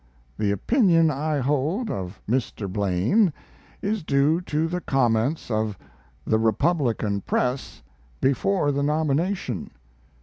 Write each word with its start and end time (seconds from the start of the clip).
The 0.39 0.49
opinion 0.49 1.11
I 1.11 1.37
hold 1.37 1.91
of 1.91 2.23
Mr. 2.27 2.67
Blaine 2.67 3.31
is 3.83 4.01
due 4.01 4.41
to 4.41 4.67
the 4.67 4.81
comments 4.81 5.51
of 5.51 5.77
the 6.25 6.39
Republican 6.39 7.21
press 7.21 7.83
before 8.19 8.71
the 8.71 8.81
nomination. 8.81 9.69